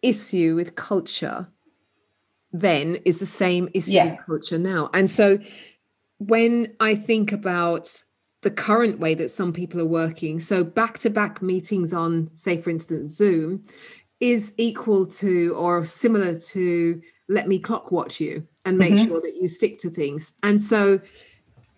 [0.01, 1.47] issue with culture
[2.53, 4.11] then is the same issue yeah.
[4.11, 4.89] with culture now.
[4.93, 5.39] And so
[6.19, 8.03] when I think about
[8.41, 12.61] the current way that some people are working, so back to back meetings on, say,
[12.61, 13.63] for instance, Zoom,
[14.19, 19.07] is equal to or similar to let me clock watch you and make mm-hmm.
[19.07, 20.33] sure that you stick to things.
[20.43, 20.99] And so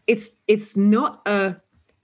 [0.08, 1.56] it's it's not a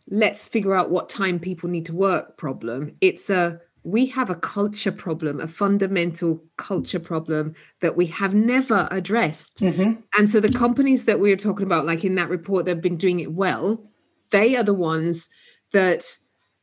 [0.09, 2.95] let's figure out what time people need to work problem.
[3.01, 8.87] It's a we have a culture problem, a fundamental culture problem that we have never
[8.89, 9.59] addressed.
[9.59, 10.01] Mm-hmm.
[10.17, 12.97] And so the companies that we are talking about, like in that report, they've been
[12.97, 13.87] doing it well.
[14.31, 15.29] They are the ones
[15.71, 16.17] that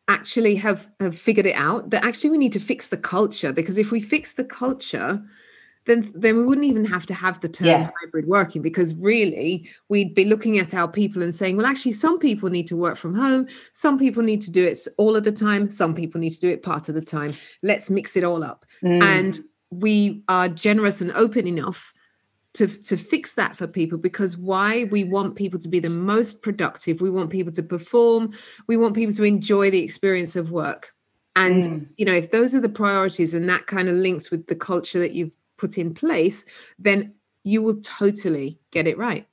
[0.08, 3.78] actually have, have figured it out that actually we need to fix the culture because
[3.78, 5.22] if we fix the culture,
[5.84, 7.90] then then we wouldn't even have to have the term yeah.
[8.00, 12.18] hybrid working because really we'd be looking at our people and saying well actually some
[12.18, 15.32] people need to work from home some people need to do it all of the
[15.32, 18.44] time some people need to do it part of the time let's mix it all
[18.44, 19.02] up mm.
[19.02, 21.92] and we are generous and open enough
[22.54, 26.42] to, to fix that for people because why we want people to be the most
[26.42, 28.32] productive we want people to perform
[28.66, 30.94] we want people to enjoy the experience of work
[31.34, 31.86] and mm.
[31.96, 34.98] you know if those are the priorities and that kind of links with the culture
[34.98, 35.30] that you've
[35.62, 36.44] put in place,
[36.78, 39.26] then you will totally get it right.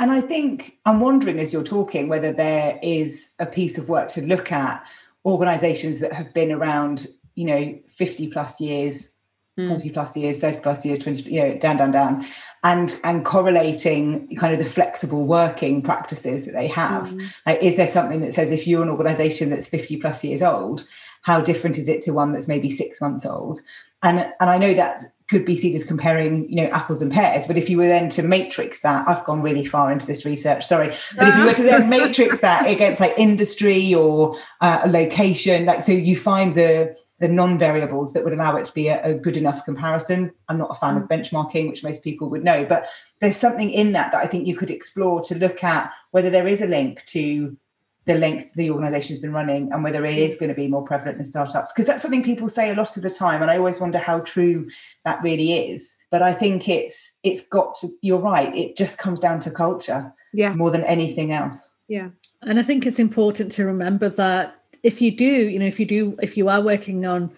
[0.00, 4.08] And I think I'm wondering as you're talking whether there is a piece of work
[4.08, 4.84] to look at
[5.24, 9.13] organizations that have been around, you know, 50 plus years,
[9.58, 9.68] mm.
[9.68, 12.24] 40 plus years, 30 plus years, 20, you know, down, down, down,
[12.62, 17.08] and and correlating kind of the flexible working practices that they have.
[17.08, 17.34] Mm.
[17.46, 20.86] Like, is there something that says if you're an organization that's 50 plus years old,
[21.22, 23.60] how different is it to one that's maybe six months old?
[24.02, 27.46] And and I know that could be seen as comparing, you know, apples and pears.
[27.46, 30.64] But if you were then to matrix that, I've gone really far into this research,
[30.64, 30.94] sorry.
[31.16, 35.64] But if you were to then matrix that against like industry or uh, a location,
[35.64, 39.14] like so you find the the non-variables that would allow it to be a, a,
[39.14, 40.30] good enough comparison.
[40.50, 41.08] I'm not a fan of mm.
[41.08, 42.86] benchmarking, which most people would know, but
[43.22, 46.46] there's something in that that I think you could explore to look at whether there
[46.46, 47.56] is a link to
[48.04, 51.16] the length the organization's been running and whether it is going to be more prevalent
[51.16, 51.72] in startups.
[51.72, 54.20] Because that's something people say a lot of the time and i always wonder how
[54.20, 54.68] true
[55.06, 55.96] that really is.
[56.10, 60.12] But i think it's it's got to, you're right it just comes down to culture
[60.34, 60.52] yeah.
[60.52, 61.72] more than anything else.
[61.88, 62.10] Yeah.
[62.42, 65.86] And i think it's important to remember that if you do you know if you
[65.86, 67.30] do if you are working on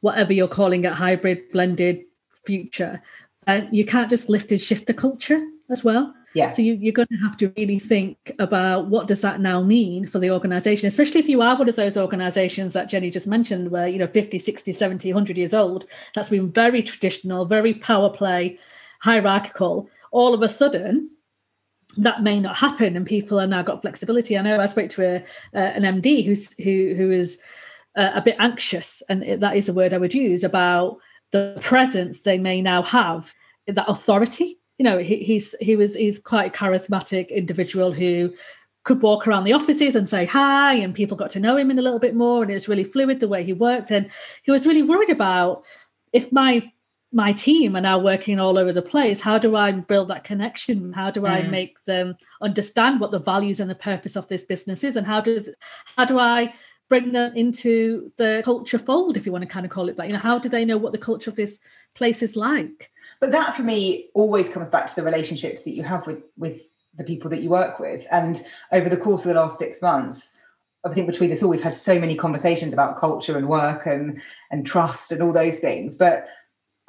[0.00, 2.04] whatever you're calling a hybrid blended
[2.44, 3.02] future
[3.48, 6.52] uh, you can't just lift and shift the culture as well yeah.
[6.52, 10.06] So you, you're going to have to really think about what does that now mean
[10.06, 13.70] for the organization, especially if you are one of those organizations that Jenny just mentioned,
[13.70, 18.10] where, you know, 50, 60, 70, 100 years old, that's been very traditional, very power
[18.10, 18.58] play,
[19.00, 19.90] hierarchical.
[20.12, 21.10] All of a sudden,
[21.96, 24.38] that may not happen and people are now got flexibility.
[24.38, 25.16] I know I spoke to a,
[25.54, 27.38] uh, an MD who's, who, who is
[27.96, 30.98] uh, a bit anxious, and it, that is a word I would use about
[31.32, 33.34] the presence they may now have,
[33.66, 34.58] that authority.
[34.78, 38.32] You know, he, he's he was he's quite a charismatic individual who
[38.84, 41.78] could walk around the offices and say hi, and people got to know him in
[41.78, 44.10] a little bit more, and it was really fluid the way he worked, and
[44.42, 45.64] he was really worried about
[46.12, 46.70] if my
[47.12, 49.20] my team are now working all over the place.
[49.20, 50.92] How do i build that connection?
[50.92, 51.30] How do mm.
[51.30, 54.96] i make them understand what the values and the purpose of this business is?
[54.96, 55.48] And how does
[55.96, 56.52] how do i
[56.88, 60.06] bring them into the culture fold if you want to kind of call it that?
[60.06, 61.58] You know how do they know what the culture of this
[61.94, 62.90] place is like?
[63.18, 66.62] But that for me always comes back to the relationships that you have with with
[66.94, 68.06] the people that you work with.
[68.10, 68.40] And
[68.72, 70.34] over the course of the last six months
[70.84, 74.20] I think between us all, we've had so many conversations about culture and work and
[74.50, 75.94] and trust and all those things.
[75.94, 76.26] But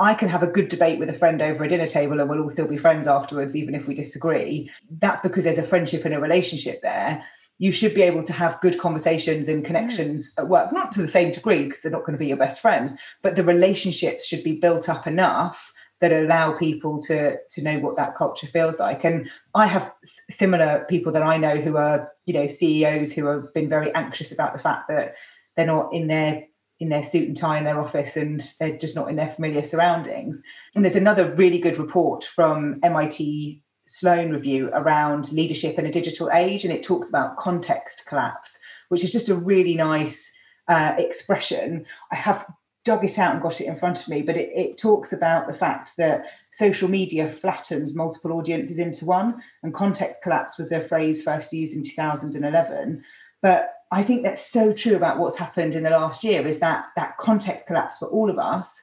[0.01, 2.41] I can have a good debate with a friend over a dinner table and we'll
[2.41, 4.67] all still be friends afterwards, even if we disagree.
[4.89, 7.23] That's because there's a friendship and a relationship there.
[7.59, 11.07] You should be able to have good conversations and connections at work, not to the
[11.07, 14.43] same degree because they're not going to be your best friends, but the relationships should
[14.43, 19.03] be built up enough that allow people to to know what that culture feels like
[19.03, 19.93] and i have
[20.31, 24.31] similar people that i know who are you know ceos who have been very anxious
[24.31, 25.13] about the fact that
[25.55, 26.43] they're not in their
[26.81, 29.63] in their suit and tie in their office and they're just not in their familiar
[29.63, 30.41] surroundings.
[30.75, 36.29] And there's another really good report from MIT Sloan Review around leadership in a digital
[36.31, 38.57] age, and it talks about context collapse,
[38.89, 40.31] which is just a really nice
[40.67, 41.85] uh, expression.
[42.11, 42.45] I have
[42.83, 45.45] dug it out and got it in front of me, but it, it, talks about
[45.45, 50.79] the fact that social media flattens multiple audiences into one, and context collapse was a
[50.79, 53.03] phrase first used in 2011.
[53.41, 56.85] But I think that's so true about what's happened in the last year is that
[56.95, 58.81] that context collapse for all of us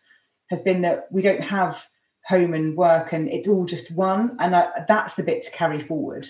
[0.51, 1.89] has been that we don't have
[2.27, 4.37] home and work and it's all just one.
[4.39, 6.29] And that, that's the bit to carry forward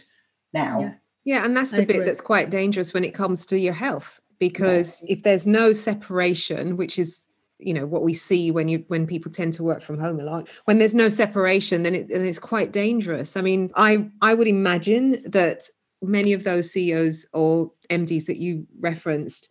[0.53, 0.81] now.
[0.81, 4.21] Yeah, yeah and that's the bit that's quite dangerous when it comes to your health
[4.38, 5.14] because yeah.
[5.14, 9.33] if there's no separation, which is you know what we see when you when people
[9.33, 12.38] tend to work from home a lot when there's no separation then, it, then it's
[12.38, 15.69] quite dangerous i mean i i would imagine that
[16.03, 19.49] many of those CEOs or MDs that you referenced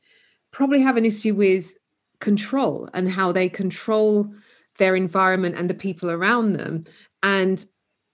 [0.52, 1.78] probably have an issue with
[2.20, 4.32] control and how they control
[4.78, 6.84] their environment and the people around them.
[7.24, 7.66] And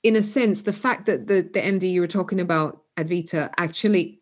[0.02, 4.22] in a sense, the fact that the, the MD you were talking about, Advita, actually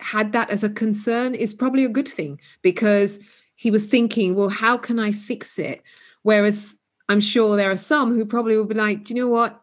[0.00, 3.18] had that as a concern is probably a good thing because
[3.54, 5.82] he was thinking, well, how can I fix it?
[6.22, 6.76] Whereas
[7.08, 9.61] I'm sure there are some who probably will be like, you know what?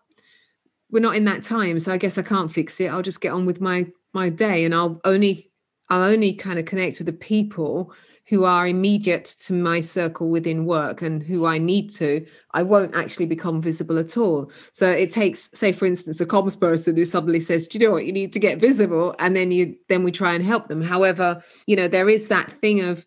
[0.92, 2.92] We're not in that time so i guess i can't fix it.
[2.92, 5.52] I'll just get on with my my day and i'll only
[5.90, 7.94] i'll only kind of connect with the people
[8.30, 12.24] who are immediate to my circle within work and who i need to.
[12.54, 14.52] I won't actually become visible at all.
[14.72, 17.92] So it takes say for instance a comms person who suddenly says do you know
[17.94, 18.06] what?
[18.06, 20.82] You need to get visible and then you then we try and help them.
[20.82, 23.06] However you know there is that thing of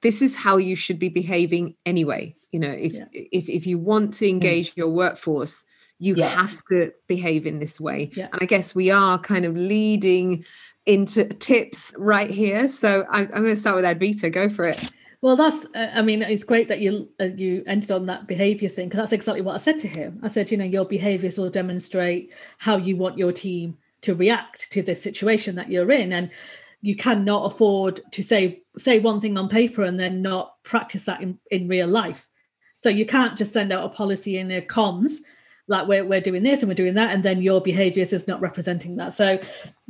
[0.00, 2.34] this is how you should be behaving anyway.
[2.50, 3.04] You know if yeah.
[3.12, 5.64] if if you want to engage your workforce
[6.00, 6.34] you yes.
[6.34, 8.10] have to behave in this way.
[8.14, 8.28] Yeah.
[8.32, 10.44] and i guess we are kind of leading
[10.86, 12.66] into tips right here.
[12.66, 14.32] So i'm, I'm going to start with advita.
[14.32, 14.90] Go for it.
[15.20, 18.70] Well that's uh, i mean it's great that you uh, you ended on that behavior
[18.70, 20.18] thing because that's exactly what i said to him.
[20.22, 24.70] I said you know your behaviors will demonstrate how you want your team to react
[24.72, 26.12] to this situation that you're in.
[26.12, 26.30] And
[26.82, 31.20] you cannot afford to say say one thing on paper and then not practice that
[31.20, 32.26] in, in real life.
[32.82, 35.18] So you can't just send out a policy in a comms
[35.70, 38.40] like we're, we're doing this and we're doing that and then your behaviors is not
[38.40, 39.14] representing that.
[39.14, 39.38] So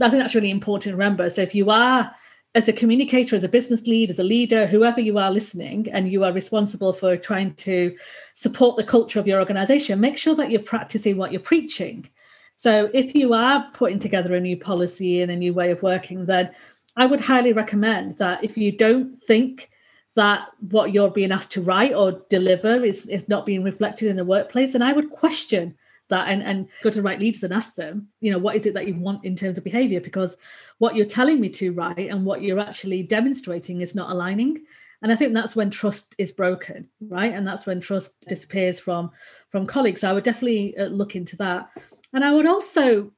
[0.01, 1.29] i think that's really important to remember.
[1.31, 2.15] So if you are
[2.55, 6.11] as a communicator as a business lead as a leader whoever you are listening and
[6.11, 7.97] you are responsible for trying to
[8.35, 12.09] support the culture of your organization make sure that you're practicing what you're preaching.
[12.57, 16.27] So if you are putting together a new policy and a new way of working
[16.27, 16.51] then
[16.97, 19.71] i would highly recommend that if you don't think
[20.17, 24.17] that what you're being asked to write or deliver is, is not being reflected in
[24.17, 24.75] the workplace.
[24.75, 25.75] And I would question
[26.09, 28.75] that and, and go to right leaders and ask them, you know, what is it
[28.75, 30.01] that you want in terms of behavior?
[30.01, 30.37] Because
[30.79, 34.65] what you're telling me to write and what you're actually demonstrating is not aligning.
[35.03, 37.33] And I think that's when trust is broken, right?
[37.33, 39.13] And that's when trust disappears from
[39.49, 40.03] from colleagues.
[40.03, 41.71] So I would definitely uh, look into that.
[42.13, 43.11] And I would also,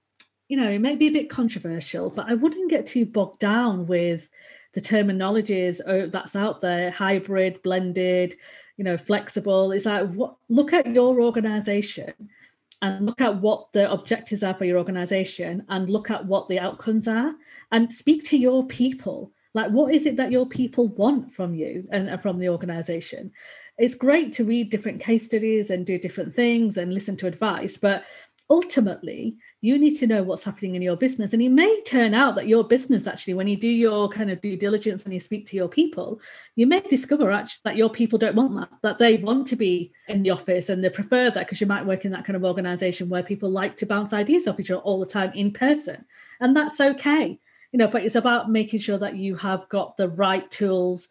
[0.49, 3.87] you know, it may be a bit controversial, but I wouldn't get too bogged down
[3.87, 4.29] with
[4.73, 8.37] the terminologies oh, that's out there hybrid blended
[8.77, 9.73] you know flexible.
[9.73, 12.13] It's like what look at your organization
[12.81, 16.59] and look at what the objectives are for your organization and look at what the
[16.59, 17.33] outcomes are
[17.71, 19.31] and speak to your people.
[19.55, 23.31] Like what is it that your people want from you and, and from the organization?
[23.79, 27.77] It's great to read different case studies and do different things and listen to advice
[27.77, 28.05] but
[28.51, 31.33] ultimately you need to know what's happening in your business.
[31.33, 34.41] And it may turn out that your business actually when you do your kind of
[34.43, 36.21] due diligence and you speak to your people
[36.57, 39.93] you may discover actually that your people don't want that that they want to be
[40.09, 42.45] in the office and they prefer that because you might work in that kind of
[42.45, 46.05] organization where people like to bounce ideas off each other all the time in person.
[46.41, 47.39] And that's okay
[47.73, 51.09] you know but it's about making sure that you have got the right tools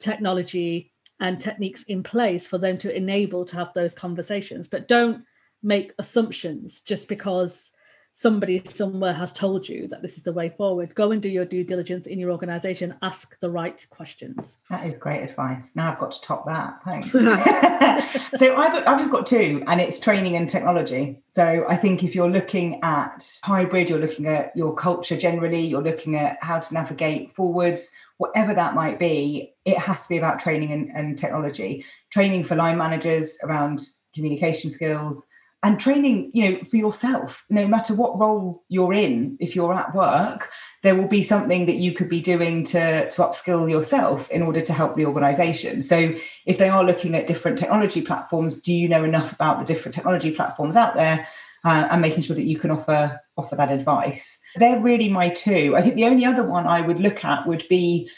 [0.00, 4.66] technology and techniques in place for them to enable to have those conversations.
[4.66, 5.24] But don't
[5.62, 7.70] make assumptions just because
[8.14, 10.94] somebody somewhere has told you that this is the way forward.
[10.94, 12.94] Go and do your due diligence in your organization.
[13.02, 14.58] Ask the right questions.
[14.70, 15.74] That is great advice.
[15.74, 16.82] Now I've got to top that.
[16.82, 17.10] Thanks.
[18.38, 21.20] so I've, I've just got two, and it's training and technology.
[21.28, 25.82] So I think if you're looking at hybrid, you're looking at your culture generally, you're
[25.82, 30.38] looking at how to navigate forwards, whatever that might be, it has to be about
[30.38, 31.84] training and, and technology.
[32.10, 33.80] Training for line managers around
[34.14, 35.26] communication skills,
[35.62, 37.44] and training you know for yourself.
[37.48, 40.50] No matter what role you're in if you're at work
[40.82, 44.60] there will be something that you could be doing to to upskill yourself in order
[44.60, 45.80] to help the organization.
[45.80, 46.14] So
[46.46, 49.94] if they are looking at different technology platforms do you know enough about the different
[49.94, 51.26] technology platforms out there
[51.64, 54.38] uh, and making sure that you can offer offer that advice?
[54.56, 55.74] They're really my two.
[55.76, 58.10] I think the only other one i would look at would be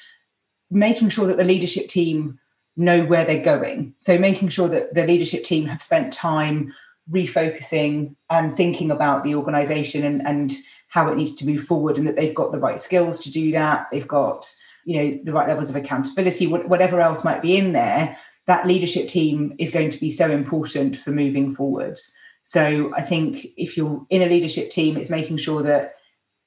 [0.71, 2.39] making sure that the leadership team
[2.77, 3.95] know where they're going.
[3.99, 6.73] So making sure that the leadership team have spent time
[7.11, 10.53] refocusing and thinking about the organization and, and
[10.89, 13.51] how it needs to move forward and that they've got the right skills to do
[13.53, 13.89] that.
[13.91, 14.47] They've got
[14.85, 18.17] you know the right levels of accountability whatever else might be in there.
[18.47, 22.15] That leadership team is going to be so important for moving forwards.
[22.45, 25.95] So i think if you're in a leadership team it's making sure that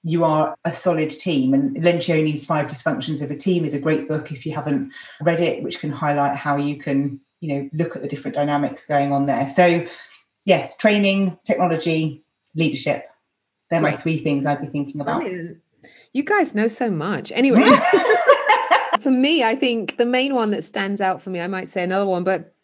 [0.04, 1.54] you are a solid team.
[1.54, 5.42] And lencioni's five dysfunctions of a team is a great book if you haven't read
[5.42, 9.12] it which can highlight how you can you know look at the different dynamics going
[9.12, 9.48] on there.
[9.48, 9.86] So
[10.48, 12.24] yes, training, technology,
[12.56, 13.06] leadership.
[13.70, 15.22] They're my three things I'd be thinking about.
[15.22, 15.58] Brilliant.
[16.14, 17.32] You guys know so much.
[17.34, 17.64] Anyway,
[19.02, 21.84] for me, I think the main one that stands out for me, I might say
[21.84, 22.56] another one, but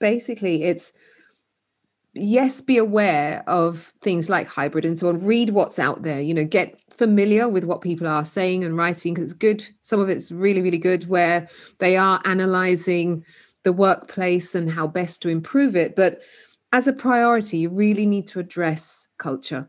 [0.00, 0.92] basically it's
[2.12, 5.24] yes, be aware of things like hybrid and so on.
[5.24, 9.14] Read what's out there, you know, get familiar with what people are saying and writing
[9.14, 9.64] because it's good.
[9.82, 13.24] Some of it's really, really good where they are analyzing
[13.62, 15.94] the workplace and how best to improve it.
[15.94, 16.20] But
[16.72, 19.68] as a priority, you really need to address culture.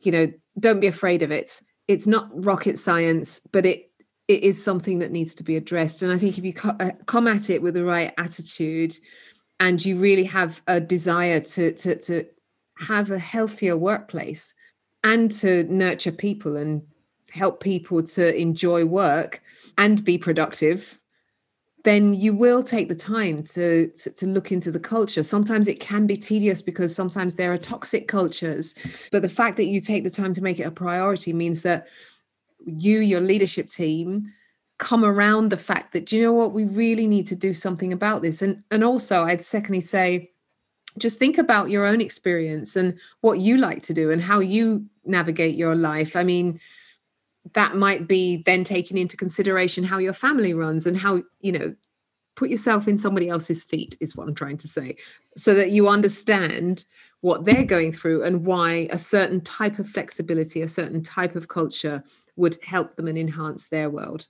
[0.00, 1.60] You know, don't be afraid of it.
[1.88, 3.90] It's not rocket science, but it
[4.28, 6.02] it is something that needs to be addressed.
[6.02, 8.94] And I think if you co- uh, come at it with the right attitude,
[9.60, 12.24] and you really have a desire to to to
[12.78, 14.54] have a healthier workplace
[15.04, 16.82] and to nurture people and
[17.30, 19.42] help people to enjoy work
[19.78, 20.98] and be productive
[21.86, 25.22] then you will take the time to, to, to look into the culture.
[25.22, 28.74] Sometimes it can be tedious because sometimes there are toxic cultures,
[29.12, 31.86] but the fact that you take the time to make it a priority means that
[32.66, 34.32] you, your leadership team,
[34.78, 38.20] come around the fact that you know what we really need to do something about
[38.20, 38.42] this.
[38.42, 40.32] And and also, I'd secondly say,
[40.98, 44.84] just think about your own experience and what you like to do and how you
[45.04, 46.16] navigate your life.
[46.16, 46.58] I mean
[47.52, 51.74] that might be then taking into consideration how your family runs and how you know
[52.34, 54.96] put yourself in somebody else's feet is what i'm trying to say
[55.36, 56.84] so that you understand
[57.20, 61.48] what they're going through and why a certain type of flexibility a certain type of
[61.48, 62.02] culture
[62.36, 64.26] would help them and enhance their world.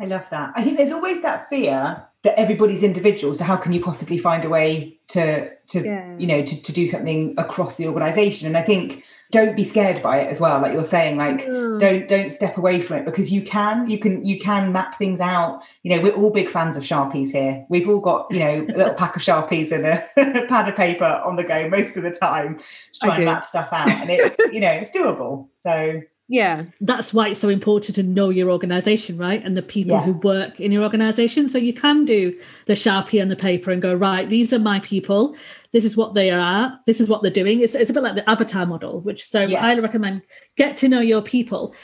[0.00, 0.52] I love that.
[0.56, 4.44] I think there's always that fear that everybody's individual so how can you possibly find
[4.44, 6.16] a way to to yeah.
[6.18, 8.48] you know to, to do something across the organization?
[8.48, 11.80] And i think don't be scared by it as well like you're saying like mm.
[11.80, 15.20] don't don't step away from it because you can you can you can map things
[15.20, 15.62] out.
[15.82, 17.66] You know we're all big fans of sharpies here.
[17.70, 21.04] We've all got you know a little pack of sharpies and a pad of paper
[21.04, 24.38] on the go most of the time to try and map stuff out and it's
[24.52, 26.02] you know it's doable so.
[26.28, 26.62] Yeah.
[26.80, 30.02] That's why it's so important to know your organization right and the people yeah.
[30.04, 31.50] who work in your organization.
[31.50, 32.34] So you can do
[32.66, 35.36] the sharpie and the paper and go right these are my people
[35.72, 38.14] this is what they are this is what they're doing it's, it's a bit like
[38.14, 39.62] the avatar model which so yes.
[39.62, 40.22] i highly recommend
[40.56, 41.74] get to know your people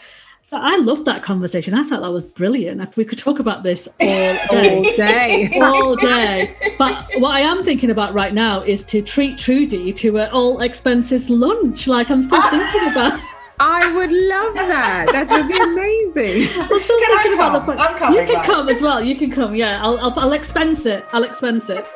[0.49, 1.75] so I loved that conversation.
[1.75, 2.97] I thought that was brilliant.
[2.97, 4.39] We could talk about this all day.
[4.51, 5.51] all day.
[5.61, 6.57] all day.
[6.79, 10.63] But what I am thinking about right now is to treat Trudy to an all
[10.63, 11.87] expenses lunch.
[11.87, 13.21] Like I'm still thinking about
[13.61, 15.11] I would love that.
[15.13, 16.49] That would be amazing.
[16.71, 18.47] We're still can thinking about the I'm coming, You can right.
[18.47, 19.05] come as well.
[19.05, 19.55] You can come.
[19.55, 21.05] Yeah, I'll, I'll, I'll expense it.
[21.13, 21.87] I'll expense it.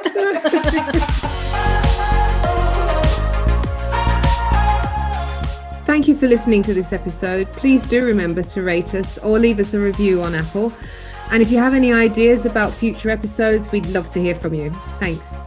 [5.92, 7.52] Thank you for listening to this episode.
[7.52, 10.72] Please do remember to rate us or leave us a review on Apple.
[11.30, 14.70] And if you have any ideas about future episodes, we'd love to hear from you.
[14.70, 15.41] Thanks.